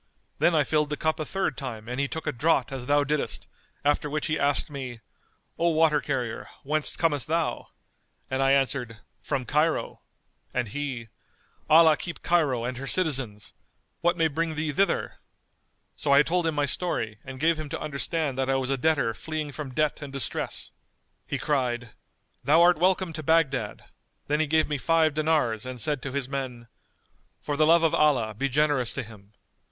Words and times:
Then 0.39 0.55
I 0.55 0.63
filled 0.63 0.89
the 0.89 0.97
cup 0.97 1.19
a 1.19 1.25
third 1.25 1.55
time 1.55 1.87
and 1.87 1.99
he 1.99 2.07
took 2.07 2.25
a 2.25 2.31
draught 2.31 2.71
as 2.71 2.87
thou 2.87 3.03
diddest; 3.03 3.45
after 3.85 4.09
which 4.09 4.25
he 4.25 4.39
asked 4.39 4.67
me, 4.71 4.99
'O 5.59 5.69
water 5.69 6.01
carrier, 6.01 6.49
whence 6.63 6.95
comest 6.95 7.27
thou?' 7.27 7.67
And 8.27 8.41
I 8.41 8.51
answered, 8.53 8.97
'From 9.21 9.45
Cairo,' 9.45 10.01
and 10.55 10.69
he, 10.69 11.09
'Allah 11.69 11.95
keep 11.97 12.23
Cairo 12.23 12.63
and 12.65 12.77
her 12.79 12.87
citizens! 12.87 13.53
What 13.99 14.17
may 14.17 14.27
bring 14.27 14.55
thee 14.55 14.71
thither?' 14.71 15.17
So 15.95 16.11
I 16.11 16.23
told 16.23 16.47
him 16.47 16.55
my 16.55 16.65
story 16.65 17.19
and 17.23 17.39
gave 17.39 17.59
him 17.59 17.69
to 17.69 17.79
understand 17.79 18.39
that 18.39 18.49
I 18.49 18.55
was 18.55 18.71
a 18.71 18.79
debtor 18.79 19.13
fleeing 19.13 19.51
from 19.51 19.71
debt 19.71 20.01
and 20.01 20.11
distress. 20.11 20.71
He 21.27 21.37
cried, 21.37 21.91
'Thou 22.43 22.59
art 22.59 22.79
welcome 22.79 23.13
to 23.13 23.21
Baghdad'; 23.21 23.83
then 24.25 24.39
he 24.39 24.47
gave 24.47 24.67
me 24.67 24.79
five 24.79 25.13
dinars 25.13 25.63
and 25.63 25.79
said 25.79 26.01
to 26.01 26.11
his 26.11 26.27
men, 26.27 26.69
'For 27.39 27.55
the 27.55 27.67
love 27.67 27.83
of 27.83 27.93
Allah 27.93 28.33
be 28.33 28.49
generous 28.49 28.91
to 28.93 29.03
him. 29.03 29.33